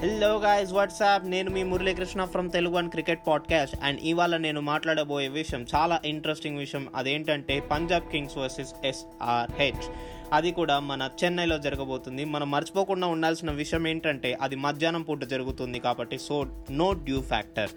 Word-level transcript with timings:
Hello 0.00 0.38
guys 0.38 0.72
what's up 0.72 1.26
నేను 1.26 1.50
మీ 1.50 1.62
Muralikrishna 1.62 2.24
from 2.24 2.50
Telugu 2.50 2.74
one 2.74 2.90
cricket 2.90 3.20
podcast 3.26 3.76
and 3.82 4.00
ఇవాళ 4.02 4.36
నేను 4.36 4.60
మాట్లాడబోయే 4.60 5.28
విషయం 5.28 5.66
చాలా 5.74 6.00
ఇంట్రెస్టింగ్ 6.04 6.58
విషయం. 6.58 6.88
అదేంటంటే 6.94 7.60
పంజాబ్ 7.60 8.10
కింగ్స్ 8.10 8.36
వర్సెస్ 8.36 8.74
ఎస్ఆర్హెచ్ 8.84 9.90
అది 10.32 10.52
కూడా 10.52 10.80
మన 10.80 11.10
చెన్నైలో 11.24 11.58
జరగబోతుంది. 11.58 12.24
మనం 12.24 12.50
మర్చిపోకుండా 12.50 13.06
ఉండాల్సిన 13.06 13.50
విషయం 13.50 13.88
ఏంటంటే 13.88 14.38
అది 14.42 14.56
మధ్యాహ్నం 14.56 15.02
పూట 15.02 15.24
జరుగుతుంది 15.24 15.78
కాబట్టి 15.78 16.18
సో 16.18 16.46
నో 16.70 16.92
డ్యూ 16.92 17.22
ఫ్యాక్టర్ 17.22 17.70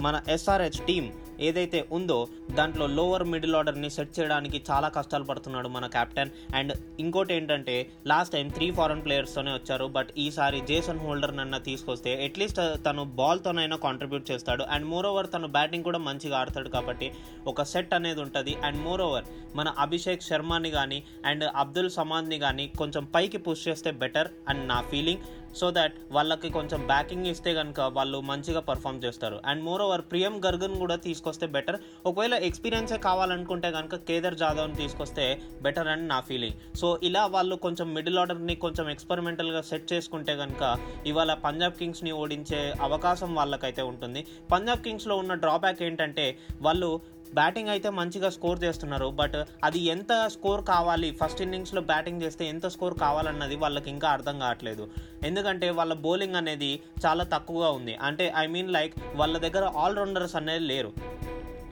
మన 0.00 0.22
ఎస్ఆర్హెచ్ 0.28 0.86
టీం 0.86 1.12
ఏదైతే 1.40 1.80
ఉందో 1.92 2.18
దాంట్లో 2.58 2.86
లోవర్ 2.86 3.24
మిడిల్ 3.32 3.56
ఆర్డర్ని 3.60 3.90
సెట్ 3.90 4.12
చేయడానికి 4.18 4.58
చాలా 4.70 4.88
కష్టాలు 4.96 5.24
పడుతున్నాడు 5.24 5.68
మన 5.68 5.86
కెప్టెన్ 5.86 6.30
అండ్ 6.58 6.72
ఇంకోటి 7.00 7.34
ఏంటంటే 7.34 7.76
లాస్ట్ 8.06 8.32
టైం 8.32 8.48
త్రీ 8.48 8.70
ఫారెన్ 8.70 9.04
ప్లేయర్స్తోనే 9.04 9.52
వచ్చారు. 9.52 9.86
బట్ 9.96 10.10
ఈసారి 10.18 10.60
జేసన్ 10.70 11.02
హోల్డర్ 11.06 11.36
నన్న 11.36 11.58
తీసుకొస్తే 11.68 12.12
అట్లీస్ట్ 12.26 12.60
తను 12.86 13.04
బాల్తోనైనా 13.20 13.76
కాంట్రిబ్యూట్ 13.76 14.30
చేస్తాడు. 14.30 14.62
అండ్ 14.62 14.86
మోర్ 14.86 15.06
ఓవర్ 15.06 15.30
తను 15.34 15.48
బ్యాటింగ్ 15.48 15.84
కూడా 15.84 15.98
మంచిగా 16.08 16.38
ఆడతాడు 16.40 16.68
కాబట్టి 16.68 17.08
ఒక 17.46 17.62
సెట్ 17.62 17.94
అనేది 17.94 18.20
ఉంటుంది. 18.26 18.54
అండ్ 18.66 18.80
మోర్ 18.86 19.02
ఓవర్ 19.08 19.26
మన 19.56 19.68
అభిషేక్ 19.78 20.22
శర్మని 20.22 20.70
కానీ 20.70 21.00
అండ్ 21.26 21.44
అబ్దుల్ 21.64 21.90
సమాద్ని 21.90 22.38
కానీ 22.38 22.66
కొంచెం 22.78 23.04
పైకి 23.14 23.38
పుష్ 23.38 23.68
చేస్తే 23.68 23.90
బెటర్ 24.04 24.30
అండ్ 24.48 24.64
నా 24.68 24.80
ఫీలింగ్ 24.90 25.24
సో 25.58 25.66
దట్ 25.76 25.94
వాళ్ళకి 26.12 26.48
కొంచెం 26.56 26.80
బ్యాకింగ్ 26.86 27.26
ఇస్తే 27.26 27.50
కనుక 27.54 27.80
వాళ్ళు 27.96 28.18
మంచిగా 28.30 28.60
పర్ఫామ్ 28.60 29.00
చేస్తారు. 29.04 29.36
అండ్ 29.46 29.62
మోర్ 29.68 29.82
ఓవర్ 29.82 30.02
ప్రియం 30.10 30.34
గర్గన్ 30.46 30.76
కూడా 30.82 30.96
తీసుకొస్తే 31.28 31.46
బెటర్ 31.56 31.76
ఒకవేళ 32.06 32.34
ఎక్స్పీరియన్సే 32.48 32.96
కావాలనుకుంటే 32.98 33.68
కనుక 33.70 33.94
కేదర్ 34.08 34.34
జాదవ్ని 34.34 34.76
తీసుకొస్తే 34.76 35.24
బెటర్ 35.62 35.88
అని 35.88 36.04
నా 36.08 36.18
ఫీలింగ్ 36.20 36.76
సో 36.76 36.88
ఇలా 37.02 37.22
వాళ్ళు 37.26 37.56
కొంచెం 37.56 37.86
మిడిల్ 37.94 38.18
ఆర్డర్ని 38.18 38.54
కొంచెం 38.54 38.86
ఎక్స్పెరిమెంటల్గా 38.90 39.60
సెట్ 39.60 39.92
చేసుకుంటే 39.92 40.34
కనుక 40.36 40.62
ఇవాళ 41.06 41.34
పంజాబ్ 41.44 41.74
కింగ్స్ని 41.74 42.12
ఓడించే 42.12 42.60
అవకాశం 42.80 43.30
వాళ్ళకైతే 43.34 43.82
ఉంటుంది. 43.82 44.20
పంజాబ్ 44.52 44.80
కింగ్స్లో 44.80 45.16
ఉన్న 45.16 45.34
డ్రాబ్యాక్ 45.34 45.82
ఏంటంటే 45.82 46.26
వాళ్ళు 46.62 46.90
బ్యాటింగ్ 47.34 47.68
అయితే 47.68 47.90
మంచిగా 47.90 48.30
స్కోర్ 48.30 48.64
చేస్తున్నారు 48.64 49.10
బట్ 49.10 49.36
అది 49.64 49.78
ఎంత 49.78 50.26
స్కోర్ 50.26 50.64
కావాలి? 50.64 51.10
ఫస్ట్ 51.10 51.42
ఇన్నింగ్స్లో 51.42 51.80
బ్యాటింగ్ 51.80 52.22
చేస్తే 52.22 52.46
ఎంత 52.48 52.66
స్కోర్ 52.66 52.98
కావాలన్నది 52.98 53.56
వాళ్ళకి 53.56 53.90
ఇంకా 53.90 54.08
అర్థం 54.08 54.38
కావట్లేదు. 54.38 54.88
ఎందుకంటే 55.24 55.70
వాళ్ళ 55.70 55.94
బౌలింగ్ 55.94 56.34
అనేది 56.34 56.80
చాలా 57.06 57.24
తక్కువగా 57.24 57.70
ఉంది. 57.70 57.94
అంటే 57.94 58.32
ఐ 58.36 58.46
మీన్ 58.46 58.70
లైక్ 58.70 58.94
వాళ్ళ 59.14 59.38
దగ్గర 59.38 59.64
ఆల్రౌండర్స్ 59.64 60.36
అనేది 60.36 60.64
లేరు. 60.64 60.92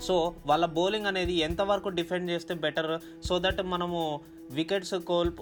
సో 0.00 0.34
వాళ్ళ 0.46 0.66
బౌలింగ్ 0.66 1.06
అనేది 1.06 1.32
ఎంతవరకు 1.32 1.88
డిఫెండ్ 1.88 2.30
చేస్తే 2.30 2.54
బెటర్ 2.54 3.00
సో 3.24 3.38
దట్ 3.38 3.62
మనము 3.62 4.20
వికెట్స్ 4.50 4.94
కోల్ 4.94 5.32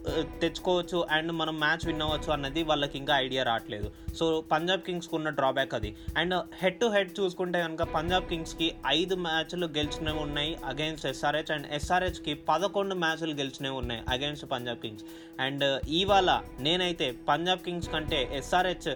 తెచ్చుకోవచ్చు 0.42 1.06
అండ్ 1.14 1.32
మనం 1.32 1.58
మ్యాచ్ 1.60 1.86
విన్ 1.86 2.02
అవ్వచ్చు 2.02 2.32
అన్నది 2.32 2.62
వాళ్ళకి 2.62 2.98
ఇంకా 2.98 3.18
ఐడియా 3.18 3.42
రావట్లేదు. 3.42 3.92
సో 4.18 4.40
పంజాబ్ 4.52 4.82
కింగ్స్కి 4.82 5.14
ఉన్న 5.16 5.28
డ్రాబ్యాక్ 5.28 5.74
అది. 5.74 5.96
అండ్ 6.18 6.34
హెడ్ 6.34 6.80
టు 6.80 6.86
హెడ్ 6.86 7.20
చూసుకుంటే 7.20 7.62
కనుక 7.62 7.82
పంజాబ్ 7.82 8.28
కింగ్స్కి 8.28 8.74
ఐదు 8.86 9.14
మ్యాచ్లు 9.14 9.66
గెలిచినవి 9.66 10.18
ఉన్నాయి 10.18 10.54
అగైన్స్ 10.54 11.06
ఎస్ఆర్హెచ్ 11.06 11.52
అండ్ 11.52 11.66
ఎస్ఆర్హెచ్కి 11.72 12.34
పదకొండు 12.34 12.94
మ్యాచ్లు 12.94 13.34
గెలిచినవి 13.34 13.76
ఉన్నాయి 13.76 14.02
అగైన్స్ 14.08 14.44
పంజాబ్ 14.52 14.78
కింగ్స్. 14.78 15.04
అండ్ 15.40 15.80
ఇవాళ 15.88 16.40
నేనైతే 16.60 17.12
పంజాబ్ 17.28 17.60
కింగ్స్ 17.60 17.88
కంటే 17.88 18.30
ఎస్ఆర్హెచ్ 18.32 18.88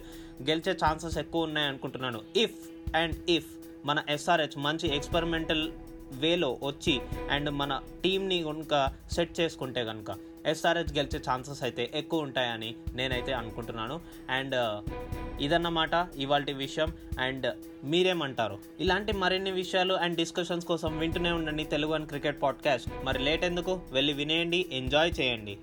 గెలిచే 0.50 0.72
ఛాన్సెస్ 0.72 1.18
ఎక్కువ 1.18 1.42
ఉన్నాయి 1.42 1.66
అనుకుంటున్నాను. 1.66 2.20
ఇఫ్ 2.36 2.58
అండ్ 2.96 3.30
ఇఫ్ 3.30 3.57
మన 3.84 4.02
ఎస్ఆర్హెచ్ 4.08 4.58
మంచి 4.58 4.96
ఎక్స్పెరిమెంటల్ 4.96 5.72
వేలో 6.12 6.58
వచ్చి 6.64 7.00
అండ్ 7.30 7.50
మన 7.50 7.80
టీంని 8.04 8.42
కనుక 8.42 8.88
సెట్ 9.12 9.40
చేసుకుంటే 9.40 9.84
కనుక 9.84 10.16
ఎస్ఆర్హెచ్ 10.46 10.96
గెలిచే 10.96 11.20
ఛాన్సెస్ 11.30 11.62
అయితే 11.62 11.90
ఎక్కువ 11.94 12.20
ఉంటాయని 12.20 12.74
నేనైతే 12.94 13.32
అనుకుంటున్నాను. 13.32 14.00
అండ్ 14.30 14.54
uh, 14.54 14.90
ఇదన్నమాట 15.40 15.90
ఇవాళ 16.16 16.44
విషయం. 16.52 16.92
అండ్ 17.20 17.46
uh, 17.46 17.56
మీరేమంటారు? 17.84 18.58
ఇలాంటి 18.80 19.12
మరిన్ని 19.12 19.50
విషయాలు 19.50 19.94
అండ్ 19.94 20.16
డిస్కషన్స్ 20.16 20.66
కోసం 20.66 20.98
వింటూనే 20.98 21.30
ఉండండి 21.30 21.64
తెలుగు 21.64 21.92
అండ్ 21.92 22.08
క్రికెట్ 22.08 22.42
పాడ్కాస్ట్ 22.42 22.90
మరి 23.04 23.18
లేట్ 23.18 23.44
ఎందుకు? 23.44 23.80
వెళ్ళి 23.92 24.12
వినేయండి 24.12 24.66
ఎంజాయ్ 24.72 25.12
చేయండి. 25.20 25.58